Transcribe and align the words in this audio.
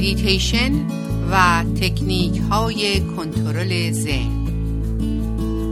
مدیتیشن 0.00 0.72
و 1.30 1.64
تکنیک 1.80 2.40
های 2.50 3.00
کنترل 3.00 3.90
ذهن. 3.92 4.44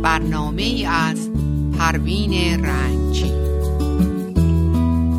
برنامه 0.02 0.88
از 0.90 1.30
پروین 1.78 2.64
رنجی. 2.64 3.32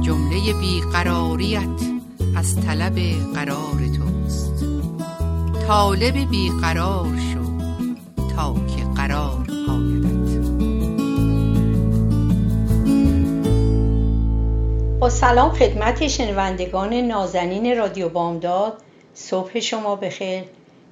جمله 0.01 0.53
بیقراریت 0.59 1.79
از 2.35 2.55
طلب 2.55 2.99
قرار 3.35 3.79
توست. 3.97 4.65
طالب 5.67 6.29
بیقرار 6.29 7.19
شو 7.33 7.39
تا 8.35 8.53
که 8.53 8.83
قرار 8.95 9.47
آیدت. 9.69 10.39
با 14.99 15.09
سلام 15.09 15.51
خدمت 15.51 16.07
شنوندگان 16.07 16.93
نازنین 16.93 17.77
رادیو 17.77 18.09
بامداد. 18.09 18.73
صبح 19.19 19.59
شما 19.59 19.95
بخیر. 19.95 20.43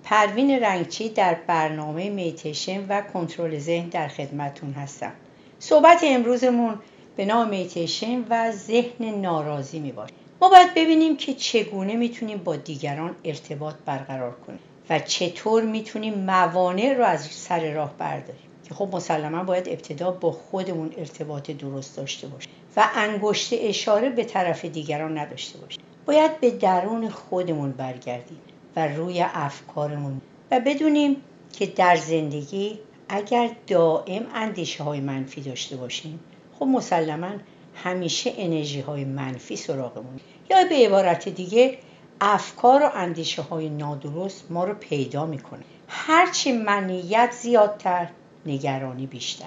پروین 0.03 0.51
رنگچی 0.51 1.09
در 1.09 1.33
برنامه 1.47 2.09
میتیشن 2.09 2.85
و 2.89 3.01
کنترل 3.01 3.59
ذهن 3.59 3.89
در 3.89 4.07
خدمتون 4.07 4.73
هستم. 4.73 5.11
صحبت 5.59 5.99
امروزمون 6.03 6.75
به 7.15 7.25
نام 7.25 7.49
میتیشن 7.49 8.23
و 8.29 8.51
ذهن 8.51 9.05
ناراضی 9.05 9.79
می 9.79 9.93
ما 10.41 10.49
باید 10.49 10.73
ببینیم 10.75 11.17
که 11.17 11.33
چگونه 11.33 11.95
می‌تونیم 11.95 12.37
با 12.37 12.55
دیگران 12.55 13.15
ارتباط 13.23 13.75
برقرار 13.85 14.31
کنیم 14.31 14.59
و 14.89 14.99
چطور 14.99 15.63
می‌تونیم 15.63 16.13
موانع 16.13 16.93
رو 16.93 17.03
از 17.03 17.25
سر 17.25 17.71
راه 17.71 17.93
برداریم. 17.97 18.41
که 18.67 18.73
خب 18.73 18.89
مسلما 18.93 19.43
باید 19.43 19.69
ابتدا 19.69 20.11
با 20.11 20.31
خودمون 20.31 20.93
ارتباط 20.97 21.51
درست 21.51 21.97
داشته 21.97 22.27
باشیم 22.27 22.51
و 22.77 22.89
انگشت 22.95 23.53
اشاره 23.53 24.09
به 24.09 24.23
طرف 24.23 24.65
دیگران 24.65 25.17
نداشته 25.17 25.59
باشیم. 25.59 25.81
باید 26.07 26.39
به 26.39 26.51
درون 26.51 27.09
خودمون 27.09 27.71
برگردیم 27.71 28.39
و 28.75 28.87
روی 28.87 29.21
افکارمون 29.21 30.21
و 30.51 30.59
بدونیم 30.59 31.15
که 31.53 31.65
در 31.65 31.95
زندگی 31.95 32.79
اگر 33.09 33.49
دائم 33.67 34.25
اندیشه 34.33 34.83
های 34.83 34.99
منفی 34.99 35.41
داشته 35.41 35.75
باشیم 35.75 36.19
خب 36.59 36.65
مسلما 36.65 37.31
همیشه 37.75 38.33
انرژی 38.37 38.81
های 38.81 39.05
منفی 39.05 39.55
سراغمون. 39.55 40.19
یا 40.49 40.57
به 40.69 40.75
عبارت 40.75 41.29
دیگه 41.29 41.77
افکار 42.21 42.83
و 42.83 42.89
اندیشه 42.93 43.41
های 43.41 43.69
نادرست 43.69 44.45
ما 44.49 44.63
رو 44.63 44.73
پیدا 44.73 45.25
می‌کنه. 45.25 45.63
هرچی 45.87 46.51
منیت 46.51 47.31
زیادتر 47.41 48.07
نگرانی 48.45 49.07
بیشتر. 49.07 49.45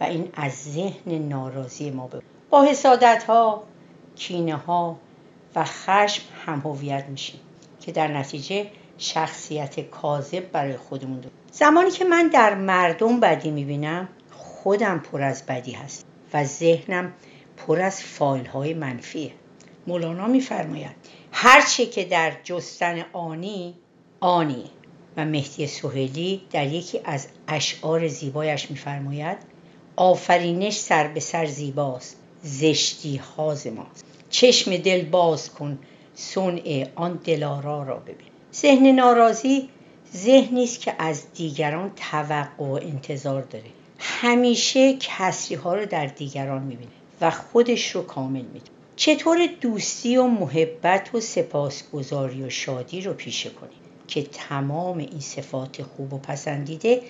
و 0.00 0.04
این 0.04 0.28
از 0.34 0.52
ذهن 0.52 1.28
ناراضی 1.28 1.90
ما 1.90 2.06
به 2.06 2.22
با 2.50 2.62
حسادت 2.62 3.24
ها 3.24 3.62
کینه 4.16 4.56
ها 4.56 4.96
و 5.54 5.64
خشم 5.64 6.22
هم 6.46 6.62
هویت 6.64 7.04
میشیم 7.08 7.40
که 7.80 7.92
در 7.92 8.08
نتیجه 8.08 8.66
شخصیت 8.98 9.80
کاذب 9.80 10.50
برای 10.52 10.76
خودمون 10.76 11.16
داریم. 11.16 11.38
زمانی 11.52 11.90
که 11.90 12.04
من 12.04 12.28
در 12.28 12.54
مردم 12.54 13.20
بدی 13.20 13.50
می‌بینم 13.50 14.08
خودم 14.30 14.98
پر 14.98 15.22
از 15.22 15.46
بدی 15.46 15.72
هست 15.72 16.06
و 16.34 16.44
ذهنم 16.44 17.12
پر 17.56 17.80
از 17.80 18.02
فایل 18.02 18.46
های 18.46 18.74
منفیه. 18.74 19.32
مولانا 19.86 20.26
میفرماید 20.26 20.96
هرچی 21.32 21.86
که 21.86 22.04
در 22.04 22.32
جستن 22.44 23.04
آنی 23.12 23.74
آنی. 24.20 24.70
و 25.16 25.24
مهدی 25.24 25.66
سهیلی 25.66 26.42
در 26.50 26.66
یکی 26.66 27.00
از 27.04 27.26
اشعار 27.48 28.08
زیبایش 28.08 28.70
میفرماید 28.70 29.38
آفرینش 29.96 30.78
سر 30.78 31.08
به 31.08 31.20
سر 31.20 31.46
زیباست. 31.46 32.16
زشتی 32.42 33.16
هاز 33.16 33.66
ماست. 33.66 34.04
چشم 34.30 34.76
دل 34.76 35.04
باز 35.04 35.50
کن 35.50 35.78
صنع 36.14 36.86
آن 36.94 37.20
دلارا 37.24 37.82
را 37.82 37.96
ببین. 37.96 38.26
ذهن 38.54 38.86
ناراضی 38.86 39.68
ذهنی 40.16 40.64
است 40.64 40.80
که 40.80 40.94
از 40.98 41.32
دیگران 41.34 41.92
توقع 41.96 42.64
و 42.64 42.72
انتظار 42.82 43.42
داره. 43.42 43.64
همیشه 43.98 44.96
کسری 45.00 45.56
ها 45.56 45.74
رو 45.74 45.86
در 45.86 46.06
دیگران 46.06 46.62
می‌بینه 46.62 46.90
و 47.20 47.30
خودش 47.30 47.90
رو 47.90 48.02
کامل 48.02 48.42
میده 48.42 48.66
چطور 48.96 49.38
دوستی 49.60 50.16
و 50.16 50.26
محبت 50.26 51.14
و 51.14 51.20
سپاسگزاری 51.20 52.42
و 52.42 52.50
شادی 52.50 53.00
رو 53.00 53.12
پیشه 53.12 53.50
کنیم 53.50 53.72
که 54.08 54.22
تمام 54.22 54.98
این 54.98 55.20
صفات 55.20 55.82
خوب 55.82 56.12
و 56.12 56.18
پسندیده 56.18 57.02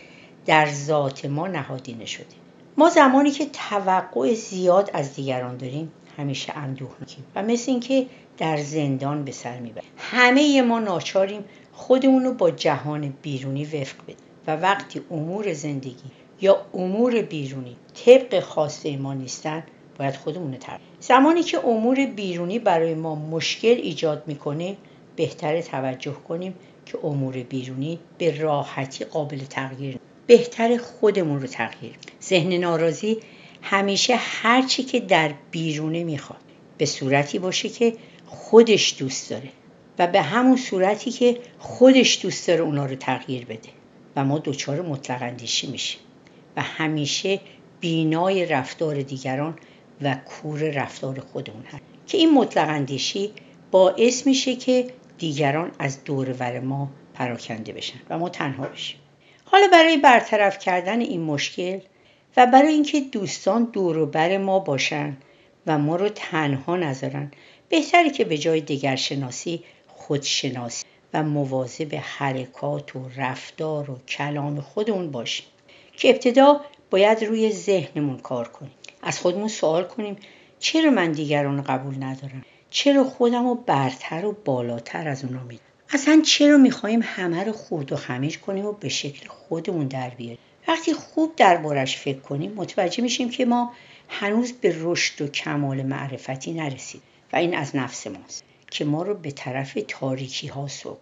در 0.47 0.73
ذات 0.73 1.25
ما 1.25 1.47
نهادینه 1.47 2.07
شده؟ 2.07 2.42
ما 2.77 2.89
زمانی 2.89 3.31
که 3.31 3.47
توقع 3.47 4.35
زیاد 4.35 4.91
از 4.95 5.15
دیگران 5.15 5.57
داریم 5.57 5.93
همیشه 6.17 6.53
اندوه 6.57 6.91
می‌کنیم 7.01 7.27
و 7.35 7.43
مثل 7.43 7.71
اینکه 7.71 8.07
در 8.39 8.57
زندان 8.57 9.25
به 9.25 9.33
سر 9.33 9.59
می‌بریم. 9.59 9.91
همه 9.99 10.63
ما 10.63 10.79
ناچاریم 10.79 11.45
خودمون 11.73 12.25
رو 12.25 12.35
با 12.35 12.51
جهان 12.51 13.15
بیرونی 13.23 13.65
وفق 13.65 14.03
بدیم 14.03 14.17
و 14.47 14.57
وقتی 14.57 15.01
امور 15.11 15.53
زندگی 15.53 16.11
یا 16.41 16.67
امور 16.75 17.23
بیرونی 17.23 17.77
طبق 18.05 18.41
خواسته 18.41 18.97
ما 18.97 19.15
نیستن 19.15 19.63
باید 19.99 20.17
خودمون 20.17 20.53
رو 20.53 20.59
زمانی 21.01 21.43
که 21.43 21.67
امور 21.67 22.07
بیرونی 22.07 22.59
برای 22.59 22.95
ما 22.95 23.15
مشکل 23.15 23.69
ایجاد 23.69 24.23
می‌کنه 24.27 24.77
بهتر 25.17 25.61
توجه 25.61 26.13
کنیم 26.13 26.55
که 26.87 26.99
امور 27.05 27.43
بیرونی 27.43 27.99
به 28.19 28.41
راحتی 28.41 29.05
قابل 29.05 29.39
تغییر 29.39 29.99
بهتر 30.33 30.77
خودمون 30.77 31.41
رو 31.41 31.47
تغییر 31.47 31.93
ذهن 32.23 32.53
ناراضی 32.53 33.19
همیشه 33.63 34.17
هرچی 34.17 34.83
که 34.83 35.01
در 35.01 35.35
بیرونه 35.51 36.05
می‌خواد 36.05 36.41
به 36.79 36.87
صورتی 36.87 37.39
باشه 37.39 37.69
که 37.69 37.97
خودش 38.27 38.97
دوست 38.99 39.31
داره 39.31 39.49
و 39.99 40.07
به 40.07 40.23
همون 40.23 40.57
صورتی 40.57 41.11
که 41.11 41.39
خودش 41.59 42.23
دوست 42.23 42.49
داره 42.49 42.61
اونا 42.61 42.87
رو 42.87 42.95
تغییر 42.95 43.45
بده 43.45 43.69
و 44.17 44.25
ما 44.25 44.39
دچار 44.39 44.83
مطلق 44.83 45.23
اندیشی 45.23 45.67
میشیم 45.67 46.01
و 46.57 46.63
همیشه 46.63 47.41
بینای 47.81 48.47
رفتار 48.47 49.03
دیگران 49.03 49.59
و 50.03 50.15
کور 50.15 50.61
رفتار 50.61 51.21
خودمون 51.21 51.65
هست 51.65 51.83
که 52.07 52.19
این 52.19 52.35
مطلق 52.35 52.69
اندیشی 52.69 53.33
باعث 53.71 54.27
میشه 54.27 54.57
که 54.57 54.87
دیگران 55.19 55.71
از 55.79 56.05
دورور 56.05 56.61
ما 56.61 56.91
پراکنده 57.15 57.73
بشن 57.73 57.99
و 58.11 58.19
ما 58.19 58.29
تنها 58.29 58.67
بشیم. 58.67 59.02
حالا 59.53 59.69
برای 59.73 59.97
برطرف 59.97 60.59
کردن 60.59 61.01
این 61.01 61.23
مشکل 61.23 61.79
و 62.37 62.47
برای 62.47 62.73
اینکه 62.73 63.01
دوستان 63.01 63.65
دور 63.65 64.07
بر 64.07 64.39
ما 64.39 64.59
باشن 64.59 65.17
و 65.67 65.79
ما 65.79 65.97
رو 65.97 66.09
تنها 66.09 66.77
نذارن 66.77 67.31
بهتره 67.69 68.11
که 68.11 68.25
به 68.25 68.39
جای 68.39 68.61
دگرشناسی 68.61 69.65
خودشناسی 69.87 70.85
و 71.15 71.23
مواظب 71.23 71.95
حرکات 71.95 72.97
و 72.97 73.09
رفتار 73.17 73.91
و 73.91 73.99
کلام 74.09 74.61
خودمون 74.61 75.11
باشیم 75.11 75.47
که 75.97 76.11
ابتدا 76.11 76.61
باید 76.91 77.25
روی 77.25 77.53
ذهنمون 77.53 78.19
کار 78.19 78.49
کنیم. 78.49 78.75
از 79.03 79.21
خودمون 79.21 79.49
سوال 79.49 79.85
کنیم 79.85 80.17
چرا 80.59 80.91
من 80.91 81.13
دیگران 81.13 81.63
قبول 81.63 81.95
ندارم؟ 82.03 82.45
چرا 82.71 83.05
خودم 83.05 83.47
رو 83.47 83.55
برتر 83.55 84.25
و 84.25 84.37
بالاتر 84.45 85.09
از 85.09 85.25
اونا 85.25 85.43
میدم 85.43 85.72
اصلا 85.93 86.23
چرا 86.25 86.57
می‌خوایم 86.57 87.01
همه 87.03 87.45
رو 87.45 87.53
خورد 87.53 87.93
و 87.93 87.97
خمیج 87.97 88.39
کنیم 88.39 88.67
و 88.67 88.73
به 88.73 88.89
شکل 88.89 89.29
خودمون 89.29 89.89
در 89.89 90.11
بیاریم؟ 90.11 90.39
وقتی 90.69 90.93
خوب 90.95 91.37
دربارش 91.37 91.97
فکر 91.97 92.19
کنیم 92.19 92.53
متوجه 92.53 93.03
میشیم 93.03 93.31
که 93.31 93.45
ما 93.45 93.73
هنوز 94.09 94.53
به 94.53 94.77
رشد 94.81 95.23
و 95.23 95.29
کمال 95.29 95.83
معرفتی 95.83 96.53
نرسید 96.53 97.03
و 97.33 97.37
این 97.37 97.57
از 97.57 97.77
نفس 97.77 98.07
ماست 98.07 98.45
که 98.71 98.85
ما 98.85 99.03
رو 99.03 99.15
به 99.15 99.31
طرف 99.31 99.79
تاریکی 99.89 100.47
ها 100.47 100.69
سوق 100.69 100.99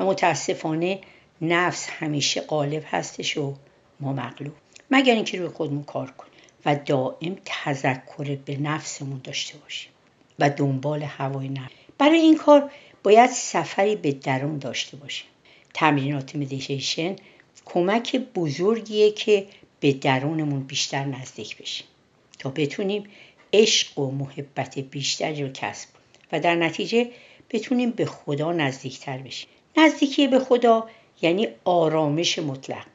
و 0.00 0.04
متاسفانه 0.04 1.00
نفس 1.42 1.88
همیشه 1.90 2.40
غالب 2.40 2.82
هستش 2.86 3.36
و 3.36 3.54
ما 4.00 4.12
مغلوب. 4.12 4.52
مگر 4.90 5.14
اینکه 5.14 5.38
روی 5.38 5.48
خودمون 5.48 5.82
کار 5.82 6.10
کنیم 6.10 6.32
و 6.66 6.76
دائم 6.86 7.36
تذکر 7.44 8.38
به 8.44 8.56
نفسمون 8.56 9.20
داشته 9.24 9.58
باشیم 9.58 9.90
و 10.38 10.50
دنبال 10.50 11.02
هوای 11.02 11.48
نفس. 11.48 11.72
برای 11.98 12.18
این 12.18 12.36
کار 12.36 12.70
باید 13.02 13.30
سفری 13.30 13.96
به 13.96 14.12
درون 14.12 14.58
داشته 14.58 14.96
باشیم. 14.96 15.26
تمرینات 15.74 16.36
مدیتیشن 16.36 17.16
کمک 17.64 18.16
بزرگیه 18.16 19.10
که 19.10 19.46
به 19.80 19.92
درونمون 19.92 20.62
بیشتر 20.62 21.04
نزدیک 21.04 21.56
بشیم 21.56 21.86
تا 22.38 22.50
بتونیم 22.50 23.04
عشق 23.52 23.98
و 23.98 24.10
محبت 24.10 24.78
بیشتری 24.78 25.42
رو 25.42 25.48
کسب 25.54 25.88
و 26.32 26.40
در 26.40 26.54
نتیجه 26.54 27.10
بتونیم 27.50 27.90
به 27.90 28.04
خدا 28.04 28.52
نزدیکتر 28.52 29.18
بشیم. 29.18 29.48
نزدیکی 29.76 30.26
به 30.26 30.38
خدا 30.38 30.88
یعنی 31.22 31.48
آرامش 31.64 32.38
مطلق 32.38 32.86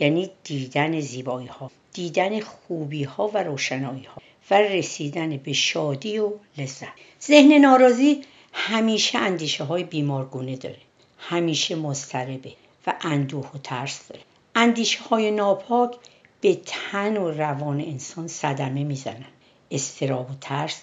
یعنی 0.00 0.30
دیدن 0.44 1.00
زیبایی 1.00 1.46
ها 1.46 1.70
دیدن 1.92 2.40
خوبی 2.40 3.04
ها 3.04 3.28
و 3.28 3.42
روشنایی 3.42 4.04
ها 4.04 4.22
و 4.50 4.54
رسیدن 4.54 5.36
به 5.36 5.52
شادی 5.52 6.18
و 6.18 6.32
لذت. 6.58 6.88
ذهن 7.22 7.52
ناراضی 7.52 8.22
همیشه 8.66 9.18
اندیشه 9.18 9.64
های 9.64 9.84
بیمارگونه 9.84 10.56
داره. 10.56 10.78
همیشه 11.18 11.74
مضطربه 11.74 12.52
و 12.86 12.94
اندوه 13.00 13.50
و 13.54 13.58
ترس 13.58 14.08
داره. 14.08 14.22
اندیشه 14.54 15.02
های 15.02 15.30
ناپاک 15.30 15.96
به 16.40 16.60
تن 16.66 17.16
و 17.16 17.30
روان 17.30 17.80
انسان 17.80 18.28
صدمه 18.28 18.84
می‌زنن. 18.84 19.24
استراب 19.70 20.30
و 20.30 20.34
ترس 20.40 20.82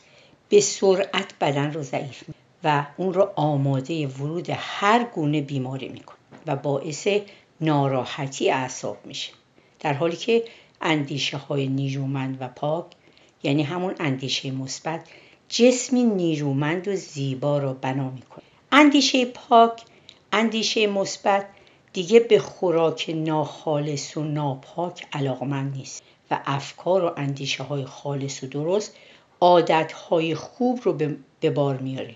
به 0.50 0.62
سرعت 0.62 1.34
بدن 1.42 1.74
رو 1.74 1.84
ضعیف 1.84 2.28
می 2.28 2.34
و 2.64 2.86
اون 2.98 3.14
رو 3.14 3.32
آماده 3.36 4.08
ورود 4.08 4.48
هر 4.50 5.04
گونه 5.04 5.42
بیماری 5.42 5.90
می‌کنه 5.90 6.18
و 6.48 6.56
باعث 6.56 7.08
ناراحتی 7.62 8.52
اعصاب 8.52 8.98
میشه. 9.06 9.32
در 9.80 9.94
حالی 9.94 10.16
که 10.16 10.44
اندیشه 10.82 11.38
های 11.38 11.68
نیرومند 11.68 12.38
و 12.40 12.48
پاک 12.48 12.86
یعنی 13.44 13.64
همون 13.64 13.96
اندیشه 14.00 14.52
مثبت 14.52 15.08
جسمی 15.54 16.04
نیرومند 16.04 16.88
و 16.88 16.96
زیبا 16.96 17.58
را 17.58 17.74
بنا 17.74 18.10
می‌کنه. 18.10 18.44
اندیشه 18.72 19.26
پاک 19.26 19.82
اندیشه 20.32 20.88
مثبت 20.88 21.46
دیگه 21.94 22.20
به 22.20 22.40
خوراک 22.40 23.12
ناخالص 23.16 24.18
و 24.18 24.24
ناپاک 24.24 25.08
علاقمند 25.14 25.76
نیست 25.76 26.04
و 26.32 26.40
افکار 26.46 27.06
و 27.06 27.14
اندیشه 27.18 27.64
های 27.64 27.86
خالص 27.86 28.44
و 28.44 28.48
درست 28.48 28.96
عادت 29.42 29.92
های 29.92 30.36
خوب 30.36 30.80
رو 30.84 30.98
به 31.40 31.50
بار 31.50 31.78
میاره. 31.78 32.16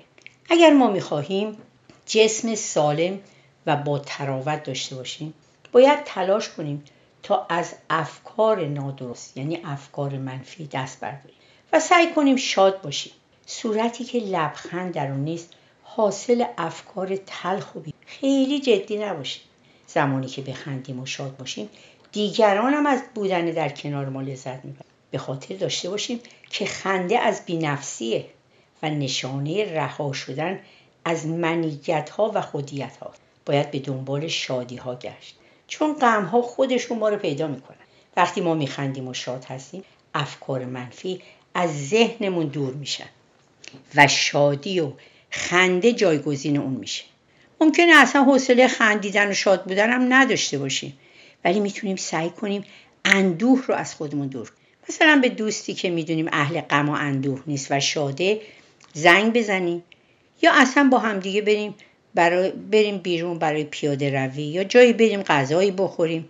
اگر 0.50 0.74
ما 0.74 0.92
می‌خواهیم 0.92 1.58
جسم 2.06 2.56
سالم 2.56 3.20
و 3.66 3.76
با 3.76 4.00
تراوت 4.00 4.64
داشته 4.64 4.96
باشیم 4.96 5.34
باید 5.72 6.04
تلاش 6.06 6.50
کنیم 6.50 6.84
تا 7.24 7.46
از 7.50 7.74
افکار 7.90 8.66
نادرست 8.66 9.38
یعنی 9.38 9.60
افکار 9.64 10.18
منفی 10.18 10.68
دست 10.68 11.00
برداریم 11.00 11.36
و 11.74 11.80
سعی 11.80 12.14
کنیم 12.14 12.36
شاد 12.36 12.82
باشیم. 12.82 13.14
صورتی 13.46 14.04
که 14.04 14.20
لبخند 14.20 14.94
در 14.94 15.08
اون 15.08 15.20
نیست 15.20 15.50
حاصل 15.84 16.46
افکار 16.58 17.16
تلخ 17.16 17.76
و 17.76 17.80
خیلی 18.06 18.60
جدی 18.60 18.98
نباشیم 18.98 19.42
زمانی 19.88 20.28
که 20.28 20.42
بخندیم 20.42 21.00
و 21.00 21.06
شاد 21.06 21.38
باشیم 21.38 21.70
دیگران 22.12 22.74
هم 22.74 22.86
از 22.86 23.02
بودن 23.16 23.46
در 23.46 23.70
کنار 23.70 24.10
ما 24.10 24.22
لذت 24.22 24.66
می‌برن. 24.66 24.86
به 25.12 25.18
خاطر 25.18 25.56
داشته 25.56 25.90
باشیم 25.90 26.20
که 26.50 26.66
خنده 26.66 27.20
از 27.20 27.46
بینفسیه 27.46 28.26
و 28.84 28.90
نشانه 28.90 29.74
رها 29.74 30.14
شدن 30.14 30.60
از 31.06 31.28
منیت 31.28 32.10
ها 32.10 32.32
و 32.36 32.42
خودیت 32.42 32.98
ها 32.98 33.14
باید 33.46 33.72
به 33.72 33.80
دنبال 33.80 34.28
شادی 34.28 34.76
ها 34.76 34.96
گشت. 34.96 35.36
چون 35.68 35.94
غم 35.94 36.26
ها 36.26 36.42
خودشون 36.42 37.00
ما 37.00 37.10
رو 37.10 37.18
پیدا 37.18 37.48
می‌کنن. 37.48 37.78
وقتی 38.18 38.42
ما 38.42 38.54
میخندیم 38.54 39.08
و 39.08 39.14
شاد 39.14 39.46
هستیم 39.46 39.84
افکار 40.14 40.66
منفی 40.66 41.22
از 41.54 41.90
ذهنمون 41.90 42.46
دور 42.46 42.74
میشن. 42.74 43.10
و 43.95 44.07
شادی 44.07 44.80
و 44.80 44.92
خنده 45.30 45.94
جایگزین 45.94 46.57
اون 46.57 46.74
میشه. 46.74 47.04
ممکنه 47.62 47.94
اصلا 47.95 48.24
حوصله 48.24 48.68
خندیدن 48.68 49.30
و 49.30 49.33
شاد 49.33 49.63
بودن 49.63 49.89
هم 49.89 50.13
نداشته 50.13 50.57
باشیم 50.57 50.98
ولی 51.45 51.60
می‌تونیم 51.60 51.95
سعی 51.95 52.30
کنیم 52.30 52.63
اندوه 53.06 53.63
رو 53.68 53.75
از 53.75 53.95
خودمون 53.95 54.27
دور 54.27 54.51
مثلا 54.89 55.19
به 55.22 55.30
دوستی 55.30 55.74
که 55.74 55.89
می‌دونیم 55.89 56.30
اهل 56.31 56.62
غم 56.62 56.89
و 56.89 56.92
اندوه 56.92 57.44
نیست 57.48 57.68
و 57.72 57.80
شاده 57.80 58.42
زنگ 58.94 59.33
بزنیم 59.33 59.83
یا 60.42 60.51
اصلا 60.54 60.89
با 60.92 61.00
همدیگه 61.00 61.42
بریم 61.42 61.75
برای 62.16 62.51
بریم 62.51 62.98
بیرون 62.98 63.39
برای 63.39 63.63
پیاده 63.63 64.10
روی 64.10 64.44
یا 64.44 64.63
جایی 64.63 64.94
بریم 64.94 65.24
غذایی 65.24 65.72
بخوریم. 65.72 66.30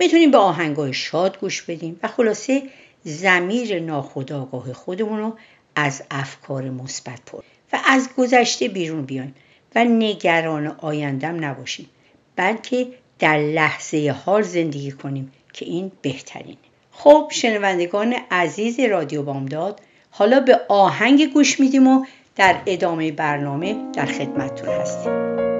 می‌تونیم 0.00 0.30
به 0.30 0.38
آهنگای 0.38 0.94
شاد 0.94 1.38
گوش 1.38 1.62
بدیم 1.62 2.00
و 2.02 2.08
خلاصه 2.08 2.62
زمیر 3.04 3.80
ناخودآگاه 3.80 4.72
خودمون 4.72 5.18
رو 5.18 5.36
از 5.74 6.02
افکار 6.10 6.70
مثبت 6.70 7.20
پر. 7.26 7.42
و 7.72 7.78
از 7.86 8.08
گذشته 8.16 8.68
بیرون 8.68 9.02
بیایم 9.02 9.34
و 9.74 9.84
نگران 9.84 10.66
آیندم 10.66 11.44
نباشیم 11.44 11.88
بلکه 12.36 12.86
در 13.18 13.38
لحظه 13.38 14.14
حال 14.24 14.42
زندگی 14.42 14.92
کنیم 14.92 15.32
که 15.52 15.64
این 15.64 15.92
بهترینه 16.02 16.56
خب 16.92 17.28
شنوندگان 17.32 18.14
عزیز 18.30 18.80
رادیو 18.80 19.22
بامداد 19.22 19.80
حالا 20.10 20.40
به 20.40 20.60
آهنگ 20.68 21.32
گوش 21.32 21.60
میدیم 21.60 21.86
و 21.86 22.04
در 22.36 22.56
ادامه 22.66 23.12
برنامه 23.12 23.76
در 23.92 24.06
خدمتتون 24.06 24.68
هستیم. 24.68 25.51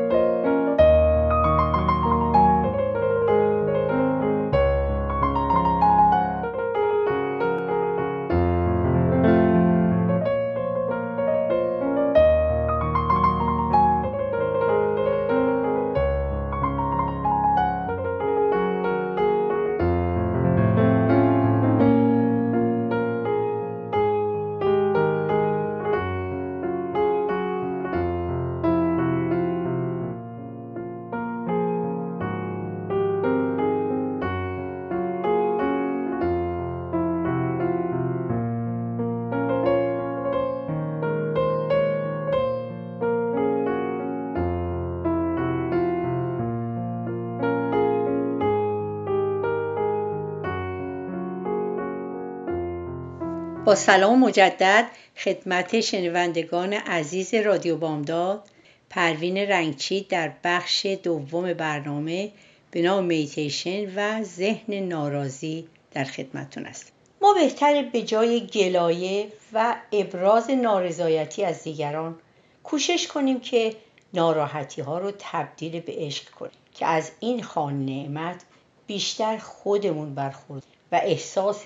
سلام 53.74 54.18
مجدد 54.18 54.86
خدمت 55.16 55.80
شنوندگان 55.80 56.72
عزیز 56.72 57.34
رادیو 57.34 57.76
بامداد 57.76 58.42
پروین 58.90 59.38
رنگچی 59.38 60.00
در 60.00 60.32
بخش 60.44 60.86
دوم 60.86 61.54
برنامه 61.54 62.32
به 62.70 62.82
نام 62.82 63.04
میتیشن 63.04 63.94
و 63.94 64.22
ذهن 64.22 64.74
ناراضی 64.74 65.68
در 65.92 66.04
خدمتون 66.04 66.66
است 66.66 66.92
ما 67.22 67.34
بهتر 67.34 67.82
به 67.82 68.02
جای 68.02 68.46
گلایه 68.46 69.28
و 69.52 69.76
ابراز 69.92 70.50
نارضایتی 70.50 71.44
از 71.44 71.62
دیگران 71.62 72.18
کوشش 72.64 73.06
کنیم 73.06 73.40
که 73.40 73.76
ناراحتی 74.14 74.82
ها 74.82 74.98
رو 74.98 75.12
تبدیل 75.18 75.80
به 75.80 75.92
عشق 75.96 76.30
کنیم 76.30 76.52
که 76.74 76.86
از 76.86 77.10
این 77.20 77.42
خان 77.42 77.86
نعمت 77.86 78.42
بیشتر 78.86 79.36
خودمون 79.36 80.14
برخورد 80.14 80.62
و 80.92 81.00
احساس 81.04 81.64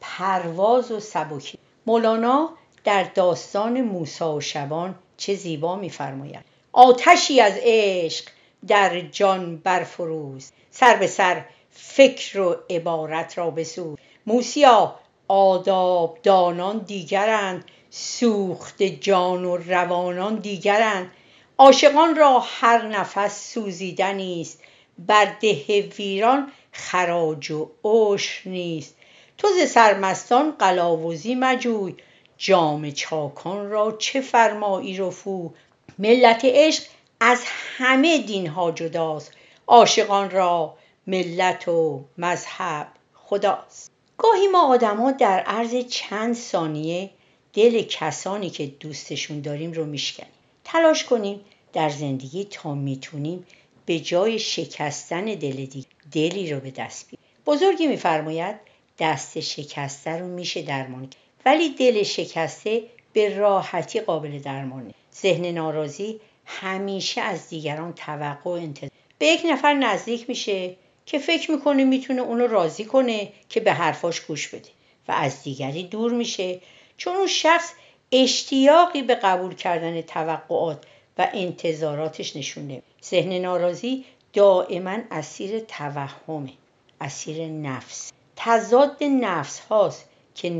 پرواز 0.00 0.92
و 0.92 1.00
سبکی. 1.00 1.58
مولانا 1.86 2.50
در 2.84 3.02
داستان 3.02 3.80
موسا 3.80 4.34
و 4.34 4.40
شبان 4.40 4.94
چه 5.16 5.34
زیبا 5.34 5.76
میفرماید. 5.76 6.44
آتشی 6.72 7.40
از 7.40 7.54
عشق 7.62 8.24
در 8.66 9.00
جان 9.00 9.56
برفروز. 9.56 10.50
سر 10.70 10.96
به 10.96 11.06
سر 11.06 11.44
فکر 11.70 12.40
و 12.40 12.56
عبارت 12.70 13.38
را 13.38 13.50
بسوز. 13.50 13.98
موسیا 14.26 14.94
آداب 15.28 16.18
دانان 16.22 16.78
دیگرند 16.78 17.64
سوخت 17.90 18.82
جان 18.82 19.44
و 19.44 19.56
روانان 19.56 20.36
دیگرند. 20.36 21.10
عاشقان 21.58 22.16
را 22.16 22.40
هر 22.40 22.82
نفس 22.82 23.52
سوزیدنی 23.52 24.40
است. 24.40 24.62
بر 24.98 25.24
ده 25.40 25.90
ویران 25.98 26.52
خراج 26.72 27.50
و 27.50 27.70
عشر 27.84 28.48
نیست. 28.48 28.96
تو 29.38 29.48
ز 29.48 29.70
سرمستان 29.70 30.50
قلاوزی 30.50 31.34
مجوی 31.34 31.94
جام 32.38 32.90
چاکان 32.90 33.70
را 33.70 33.96
چه 33.98 34.20
فرمایی 34.20 34.96
رفو؟ 34.96 35.52
ملت 35.98 36.40
عشق 36.44 36.82
از 37.20 37.42
همه 37.76 38.18
دینها 38.18 38.72
جداست 38.72 39.32
عاشقان 39.66 40.30
را 40.30 40.76
ملت 41.06 41.68
و 41.68 42.04
مذهب 42.18 42.86
خداست. 43.14 43.90
گاهی 44.18 44.46
ما 44.46 44.68
آدما 44.68 45.12
در 45.12 45.40
عرض 45.40 45.74
چند 45.88 46.34
ثانیه 46.34 47.10
دل 47.52 47.82
کسانی 47.82 48.50
که 48.50 48.66
دوستشون 48.66 49.40
داریم 49.40 49.72
رو 49.72 49.84
میشکنیم. 49.84 50.32
تلاش 50.64 51.04
کنیم 51.04 51.40
در 51.72 51.90
زندگی 51.90 52.44
تا 52.44 52.74
می‌تونیم 52.74 53.46
به 53.86 54.00
جای 54.00 54.38
شکستن 54.38 55.24
دل 55.24 55.64
دیگه 55.64 55.86
دلی 56.12 56.52
رو 56.52 56.60
به 56.60 56.70
دست 56.70 57.10
بیاریم. 57.10 57.26
بزرگی 57.46 57.86
میفرماید 57.86 58.56
دست 58.98 59.40
شکسته 59.40 60.10
رو 60.10 60.26
میشه 60.26 60.62
درمان 60.62 61.08
ولی 61.44 61.68
دل 61.68 62.02
شکسته 62.02 62.82
به 63.12 63.38
راحتی 63.38 64.00
قابل 64.00 64.38
درمانه 64.38 64.94
ذهن 65.22 65.46
ناراضی 65.46 66.20
همیشه 66.46 67.20
از 67.20 67.48
دیگران 67.48 67.92
توقع 67.92 68.50
و 68.50 68.54
انتظار. 68.54 68.90
به 69.18 69.26
یک 69.26 69.42
نفر 69.50 69.74
نزدیک 69.74 70.28
میشه 70.28 70.76
که 71.06 71.18
فکر 71.18 71.50
می‌کنه 71.50 71.84
می‌تونه 71.84 72.22
اونو 72.22 72.46
راضی 72.46 72.84
کنه 72.84 73.32
که 73.48 73.60
به 73.60 73.72
حرفاش 73.72 74.20
گوش 74.20 74.48
بده. 74.48 74.68
و 75.08 75.12
از 75.12 75.42
دیگری 75.42 75.82
دور 75.82 76.12
میشه. 76.12 76.60
چون 76.96 77.16
اون 77.16 77.26
شخص 77.26 77.72
اشتیاقی 78.12 79.02
به 79.02 79.14
قبول 79.14 79.54
کردن 79.54 80.00
توقعات 80.00 80.84
و 81.18 81.28
انتظاراتش 81.34 82.36
نشونه 82.36 82.82
ذهن 83.04 83.32
ناراضی 83.32 84.04
دائما 84.32 84.98
اسیر 85.10 85.58
توهمه. 85.58 86.52
اسیر 87.00 87.46
نفس. 87.46 88.12
تضاد 88.36 89.04
نفس 89.04 89.58
هاست 89.58 90.04
که 90.34 90.50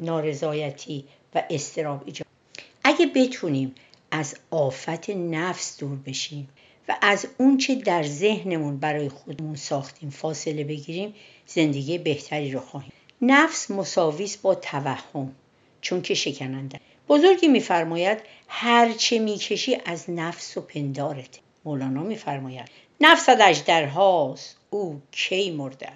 نارضایتی 0.00 1.04
و 1.34 1.42
استراب 1.50 2.02
ایجاد 2.06 2.26
اگه 2.84 3.06
بتونیم 3.06 3.74
از 4.10 4.36
آفت 4.50 5.10
نفس 5.10 5.78
دور 5.78 5.98
بشیم 6.06 6.48
و 6.88 6.96
از 7.02 7.26
اونچه 7.38 7.74
در 7.74 8.02
ذهنمون 8.02 8.76
برای 8.76 9.08
خودمون 9.08 9.56
ساختیم 9.56 10.10
فاصله 10.10 10.64
بگیریم 10.64 11.14
زندگی 11.46 11.98
بهتری 11.98 12.52
رو 12.52 12.60
خواهیم. 12.60 12.92
نفس 13.22 13.70
مساویس 13.70 14.36
با 14.36 14.54
توهم 14.54 15.34
چون 15.80 16.02
که 16.02 16.14
شکننده 16.14 16.80
بزرگی 17.08 17.48
میفرماید 17.48 18.18
هرچه 18.48 19.18
می‌کشی 19.18 19.78
از 19.84 20.10
نفس 20.10 20.56
و 20.56 20.60
پندارت. 20.60 21.38
مولانا 21.64 22.02
میفرماید 22.02 22.68
نفست 23.00 23.28
اژدرهاست 23.28 24.56
او 24.70 25.00
کی 25.12 25.50
مرده 25.50 25.88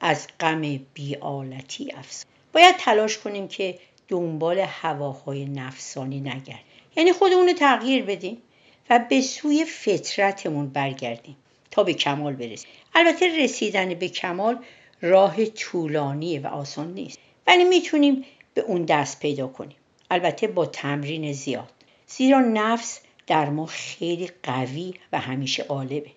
از 0.00 0.26
غم 0.40 0.80
بیالتی 0.94 1.92
افس 1.92 2.24
باید 2.52 2.76
تلاش 2.76 3.18
کنیم 3.18 3.48
که 3.48 3.78
دنبال 4.08 4.58
هواهای 4.58 5.44
نفسانی 5.44 6.20
نگردیم. 6.20 6.58
یعنی 6.96 7.12
خودمون 7.12 7.46
رو 7.46 7.52
تغییر 7.52 8.04
بدیم 8.04 8.42
و 8.90 8.98
به 9.10 9.20
سوی 9.20 9.64
فطرتمون 9.64 10.68
برگردیم 10.68 11.36
تا 11.70 11.82
به 11.82 11.94
کمال 11.94 12.32
برسیم. 12.32 12.70
البته 12.94 13.44
رسیدن 13.44 13.94
به 13.94 14.08
کمال 14.08 14.58
راه 15.00 15.44
طولانی 15.44 16.38
و 16.38 16.46
آسان 16.46 16.94
نیست. 16.94 17.18
ولی 17.46 17.64
می‌تونیم 17.64 18.24
به 18.54 18.60
اون 18.60 18.84
دست 18.84 19.20
پیدا 19.20 19.46
کنیم. 19.46 19.76
البته 20.10 20.46
با 20.46 20.66
تمرین 20.66 21.32
زیاد. 21.32 21.72
زیرا 22.06 22.40
نفس 22.40 23.00
در 23.26 23.50
ما 23.50 23.66
خیلی 23.66 24.30
قوی 24.42 24.94
و 25.12 25.18
همیشه 25.20 25.62
غالبه 25.62 26.10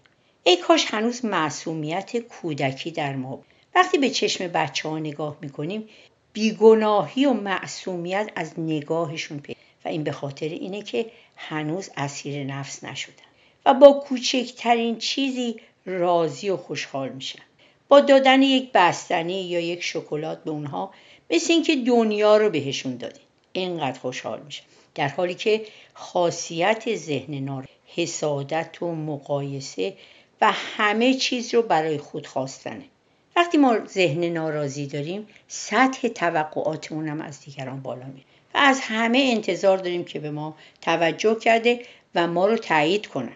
ای 0.44 0.58
کاش 0.58 0.86
هنوز 0.86 1.26
معصومیت 1.26 2.18
کودکی 2.18 2.92
در 2.92 3.16
ما 3.16 3.36
بود. 3.36 3.46
وقتی 3.78 3.98
به 3.98 4.10
چشم 4.10 4.48
بچه 4.48 4.90
ها 4.90 5.00
نگاه 5.00 5.38
می‌کنیم 5.42 5.90
بیگناهی 6.34 7.26
و 7.26 7.34
معصومیت 7.34 8.32
از 8.36 8.60
نگاهشون 8.60 9.40
پیدا 9.40 9.60
و 9.86 9.88
این 9.88 10.04
به 10.04 10.12
خاطر 10.12 10.46
اینه 10.46 10.82
که 10.82 11.06
هنوز 11.36 11.90
اسیر 11.98 12.44
نفس 12.44 12.84
نشدن 12.84 13.24
و 13.66 13.74
با 13.74 13.94
کوچکترین 13.94 14.98
چیزی 14.98 15.56
راضی 15.86 16.50
و 16.50 16.58
خوشحال 16.58 17.10
میشن. 17.10 17.40
با 17.88 18.00
دادن 18.00 18.42
یک 18.42 18.72
بستنی 18.74 19.42
یا 19.42 19.60
یک 19.60 19.84
شکلات 19.84 20.44
به 20.44 20.52
اونها 20.52 20.94
مثل 21.30 21.54
اینکه 21.54 21.76
دنیا 21.76 22.38
رو 22.38 22.50
بهشون 22.50 22.98
دادین. 22.98 23.24
اینقدر 23.54 24.00
خوشحال 24.00 24.42
میشن. 24.42 24.64
در 24.96 25.08
حالی 25.08 25.36
که 25.36 25.66
خاصیت 25.94 26.96
ذهن 26.96 27.34
نار 27.34 27.68
حسادت 27.96 28.82
و 28.82 28.96
مقایسه 28.96 29.94
و 30.42 30.52
همه 30.52 31.14
چیز 31.14 31.54
رو 31.54 31.62
برای 31.62 31.98
خود 31.98 32.28
خواستنه. 32.28 32.84
وقتی 33.38 33.58
ما 33.58 33.80
ذهن 33.86 34.24
ناراضی 34.24 34.88
داریم 34.88 35.28
سطح 35.48 36.08
توقعاتمون 36.08 37.08
هم 37.08 37.22
از 37.22 37.42
دیگران 37.42 37.82
بالا 37.82 38.06
میره 38.06 38.26
و 38.54 38.58
از 38.58 38.80
همه 38.82 39.30
انتظار 39.36 39.78
داریم 39.78 40.04
که 40.04 40.20
به 40.20 40.32
ما 40.32 40.56
توجه 40.82 41.36
کرده 41.36 41.80
و 42.16 42.28
ما 42.28 42.48
رو 42.48 42.58
تایید 42.58 43.08
کنن 43.08 43.36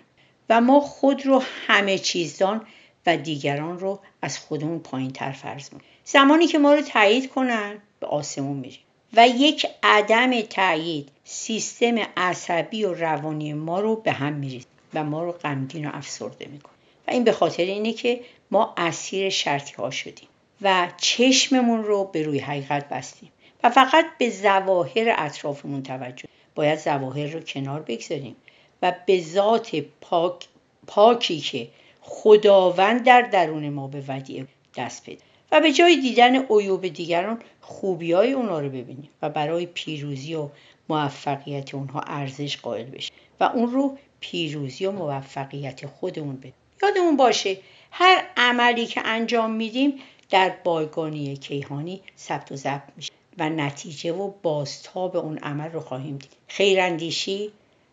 و 0.50 0.62
ما 0.62 0.80
خود 0.80 1.26
رو 1.26 1.44
همه 1.68 1.98
چیزدان 1.98 2.62
و 3.06 3.18
دیگران 3.18 3.80
رو 3.80 4.00
از 4.22 4.40
خودمون 4.40 4.80
پایین 4.80 5.12
تر 5.12 5.32
فرض 5.32 5.74
می‌کنیم. 5.74 5.92
زمانی 6.06 6.48
که 6.48 6.60
ما 6.60 6.74
رو 6.74 6.82
تایید 6.82 7.30
کنن 7.30 7.78
به 8.00 8.08
آسمون 8.08 8.58
میریم 8.58 8.80
و 9.14 9.28
یک 9.28 9.68
عدم 9.84 10.42
تایید 10.42 11.10
سیستم 11.24 11.96
عصبی 12.18 12.84
و 12.84 12.94
روانی 12.94 13.54
ما 13.54 13.80
رو 13.80 13.96
به 13.96 14.12
هم 14.12 14.34
میریزه 14.34 14.68
و 14.94 15.04
ما 15.04 15.24
رو 15.24 15.32
غمگین 15.32 15.86
و 15.86 15.90
افسرده 15.94 16.48
می‌کنه. 16.48 16.74
و 17.08 17.12
این 17.12 17.24
به 17.24 17.32
خاطر 17.32 17.64
اینه 17.64 17.94
که 17.94 18.22
ما 18.52 18.74
اسیر 18.78 19.30
شرطی 19.30 19.74
ها 19.74 19.90
شدیم 19.90 20.28
و 20.62 20.88
چشممون 20.98 21.84
رو 21.84 22.04
به 22.04 22.24
روی 22.24 22.40
حقیقت 22.40 22.90
بستیم 22.90 23.32
و 23.64 23.70
فقط 23.70 24.06
به 24.18 24.30
ظواهر 24.30 25.16
اطرافمون 25.18 25.84
توجه 25.84 26.28
باید 26.56 26.80
ظواهر 26.80 27.28
رو 27.28 27.40
کنار 27.40 27.82
بگذاریم 27.82 28.36
و 28.82 28.96
به 29.06 29.22
ذات 29.22 29.76
پاک 30.02 30.48
پاکی 30.88 31.40
که 31.40 31.68
خداوند 32.02 33.04
در 33.04 33.22
درون 33.22 33.70
ما 33.70 33.88
به 33.88 34.04
ودیعه 34.08 34.48
دست 34.76 35.04
پیدا 35.04 35.22
و 35.52 35.62
به 35.62 35.72
جای 35.72 35.96
دیدن 36.02 36.46
عیوب 36.46 36.88
دیگران 36.88 37.40
خوبی 37.62 38.12
های 38.12 38.32
اونا 38.32 38.60
رو 38.60 38.70
ببینیم 38.70 39.10
و 39.22 39.30
برای 39.30 39.66
پیروزی 39.66 40.36
و 40.36 40.50
موفقیت 40.90 41.76
اونها 41.76 42.00
ارزش 42.00 42.58
قائل 42.58 42.86
بشیم 42.86 43.16
و 43.40 43.44
اون 43.44 43.72
رو 43.72 43.98
پیروزی 44.20 44.86
و 44.86 44.92
موفقیت 44.92 45.86
خودمون 45.86 46.36
بدیم. 46.36 46.54
یادمون 46.84 47.18
باشه 47.18 47.58
هر 47.92 48.24
عملی 48.38 48.86
که 48.86 49.02
انجام 49.06 49.52
میدیم 49.52 50.00
در 50.30 50.50
بایگانی 50.64 51.38
کیهانی 51.38 52.02
ثبت 52.18 52.52
و 52.52 52.56
ضبط 52.56 52.82
میشه 52.98 53.14
و 53.38 53.50
نتیجه 53.50 54.14
و 54.14 54.32
بازتاب 54.44 55.18
اون 55.18 55.38
عمل 55.38 55.72
رو 55.72 55.80
خواهیم 55.80 56.18
دید. 56.18 56.32
خیراندیشی 56.48 57.52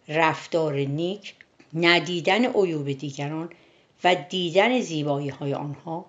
رفتار 0.09 0.75
نیک 0.75 1.35
ندیدن 1.75 2.45
عیوب 2.45 2.93
دیگران 2.93 3.51
و 4.05 4.15
دیدن 4.15 4.81
زیبایی 4.81 5.29
های 5.29 5.55
آنها 5.55 6.05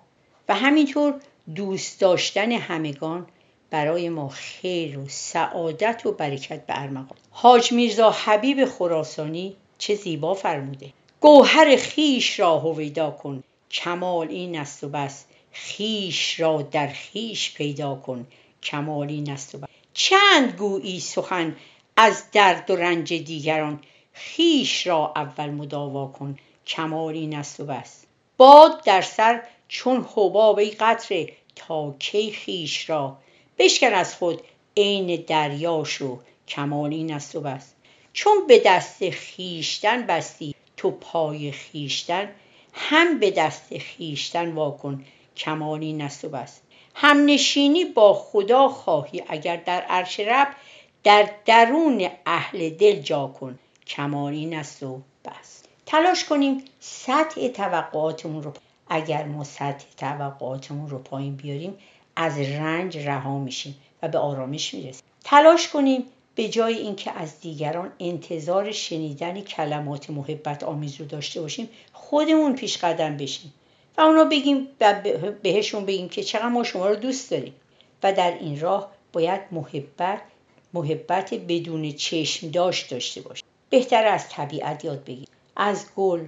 و 0.48 0.54
همینطور 0.54 1.14
دوست 1.54 2.00
داشتن 2.00 2.52
همگان 2.52 3.26
برای 3.70 4.08
ما 4.08 4.28
خیر 4.28 4.98
و 4.98 5.08
سعادت 5.08 6.06
و 6.06 6.12
برکت 6.12 6.66
به 6.66 6.82
ارمغان. 6.82 7.18
حاج 7.30 7.72
میرزا 7.72 8.10
حبیب 8.10 8.64
خراسانی 8.64 9.56
چه 9.78 9.94
زیبا 9.94 10.34
فرموده. 10.34 10.92
گوهر 11.20 11.76
خیش 11.76 12.40
را 12.40 12.58
هویدا 12.58 13.10
کن. 13.10 13.42
کمال 13.70 14.28
این 14.28 14.58
است 14.58 14.84
و 14.84 14.88
بس. 14.88 15.24
خیش 15.52 16.40
را 16.40 16.62
در 16.62 16.86
خیش 16.86 17.54
پیدا 17.54 17.94
کن. 17.94 18.26
کمال 18.62 19.08
این 19.08 19.30
است 19.30 19.54
و 19.54 19.58
بس. 19.58 19.68
چند 19.94 20.52
گویی 20.52 21.00
سخن 21.00 21.56
از 21.96 22.30
درد 22.32 22.70
و 22.70 22.76
رنج 22.76 23.14
دیگران. 23.14 23.80
خیش 24.12 24.86
را 24.86 25.12
اول 25.16 25.50
مداوا 25.50 26.06
کن. 26.06 26.38
کمال 26.66 27.14
این 27.14 27.36
است 27.36 27.60
و 27.60 27.64
بس. 27.64 28.04
باد 28.36 28.84
در 28.84 29.02
سر 29.02 29.42
چون 29.68 30.06
حباب 30.14 30.60
قطره 30.60 31.32
تا 31.56 31.94
کی 31.98 32.30
خیش 32.30 32.90
را. 32.90 33.16
بشکن 33.58 33.92
از 33.92 34.14
خود 34.14 34.42
عین 34.76 35.24
دریا 35.26 35.84
شو. 35.84 36.18
کمال 36.48 36.90
این 36.90 37.14
است 37.14 37.34
و 37.34 37.40
بس. 37.40 37.72
چون 38.12 38.46
به 38.46 38.62
دست 38.64 39.10
خیشتن 39.10 40.06
بستی 40.06 40.54
تو 40.80 40.90
پای 40.90 41.52
خیشتن 41.52 42.28
هم 42.72 43.18
به 43.18 43.30
دست 43.30 43.78
خیشتن 43.78 44.52
واکن 44.52 45.04
کمال 45.36 45.80
این 45.80 46.02
است. 46.02 46.24
و 46.24 46.28
بس 46.28 46.60
هم 46.94 47.24
نشینی 47.24 47.84
با 47.84 48.14
خدا 48.14 48.68
خواهی 48.68 49.22
اگر 49.28 49.56
در 49.56 49.80
عرش 49.80 50.20
رب 50.20 50.48
در 51.04 51.30
درون 51.44 52.08
اهل 52.26 52.70
دل 52.70 53.00
جا 53.00 53.26
کن. 53.26 53.58
کمال 53.86 54.32
این 54.32 54.54
است 54.54 54.82
و 54.82 55.00
بس. 55.24 55.62
تلاش 55.86 56.24
کنیم 56.24 56.64
سطح 56.80 57.48
توقعاتمون 57.48 58.42
رو 58.42 58.52
اگر 58.88 59.24
ما 59.24 59.44
سطح 59.44 59.86
توقعاتمون 59.96 60.90
رو 60.90 60.98
پایین 60.98 61.36
بیاریم 61.36 61.78
از 62.16 62.38
رنج 62.38 62.98
رها 62.98 63.38
میشیم 63.38 63.74
و 64.02 64.08
به 64.08 64.18
آرامش 64.18 64.74
می‌رسیم. 64.74 65.04
تلاش 65.24 65.68
کنیم 65.68 66.04
به 66.34 66.48
جای 66.48 66.74
اینکه 66.74 67.10
از 67.10 67.40
دیگران 67.40 67.92
انتظار 68.00 68.72
شنیدن 68.72 69.40
کلمات 69.40 70.10
محبت 70.10 70.62
آمیز 70.62 71.00
رو 71.00 71.06
داشته 71.06 71.40
باشیم 71.40 71.68
خودمون 71.92 72.54
پیش 72.54 72.78
قدم 72.78 73.16
بشیم 73.16 73.54
و 73.98 74.00
اونا 74.00 74.24
بگیم 74.24 74.68
و 74.80 74.94
بهشون 75.42 75.86
بگیم 75.86 76.08
که 76.08 76.22
چقدر 76.22 76.48
ما 76.48 76.64
شما 76.64 76.88
رو 76.88 76.96
دوست 76.96 77.30
داریم. 77.30 77.54
و 78.02 78.12
در 78.12 78.38
این 78.40 78.60
راه 78.60 78.92
باید 79.12 79.40
محبت 79.50 80.20
محبت 80.74 81.34
بدون 81.34 81.92
چشم 81.92 82.50
داشت 82.50 82.90
داشته 82.90 83.20
باشیم. 83.20 83.44
بهتر 83.70 84.06
از 84.06 84.28
طبیعت 84.28 84.84
یاد 84.84 85.04
بگیم 85.04 85.26
از 85.56 85.86
گل 85.96 86.24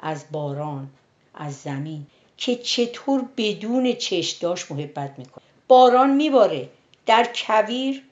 از 0.00 0.24
باران 0.32 0.90
از 1.34 1.54
زمین 1.54 2.06
که 2.36 2.56
چطور 2.56 3.24
بدون 3.36 3.92
چشم 3.92 4.38
داشت 4.40 4.72
محبت 4.72 5.14
می‌کنه. 5.18 5.44
باران 5.68 6.10
میباره. 6.10 6.68
در 7.06 7.28
کویر 7.34 8.02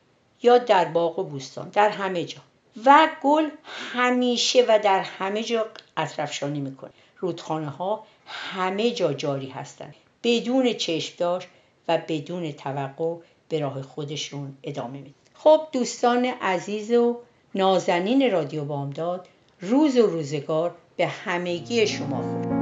یا 0.43 0.59
در 0.59 0.85
باغ 0.85 1.19
و 1.19 1.23
بوستان 1.23 1.69
در 1.69 1.89
همه 1.89 2.25
جا. 2.25 2.41
و 2.87 3.09
گل 3.23 3.49
همیشه 3.65 4.65
و 4.69 4.79
در 4.83 5.01
همه 5.01 5.43
جا 5.43 5.67
اطرفشانی 5.97 6.61
می‌کنه. 6.61 6.91
رودخانه 7.19 7.71
ها 7.71 8.07
همه 8.27 8.91
جا 8.91 9.13
جاری 9.13 9.49
هستند. 9.49 9.95
بدون 10.23 10.73
چشم 10.73 11.15
داشت 11.19 11.49
و 11.89 11.99
بدون 12.09 12.53
توقع 12.53 13.15
به 13.49 13.59
راه 13.59 13.83
خودشون 13.83 14.57
ادامه 14.63 14.99
میده 14.99 15.15
خب 15.35 15.61
دوستان 15.73 16.25
عزیز 16.25 16.93
و 16.93 17.21
نازنین 17.55 18.33
رادیو 18.33 18.65
بامداد 18.65 19.29
روز 19.61 19.97
و 19.97 20.07
روزگار 20.07 20.75
به 20.97 21.07
همگی 21.07 21.87
شما 21.87 22.23
خوب 22.23 22.62